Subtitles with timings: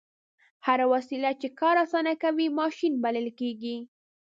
[0.67, 3.75] هره وسیله چې کار اسانه کوي ماشین بلل کیږي.